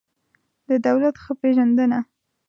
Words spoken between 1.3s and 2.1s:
پېژندنه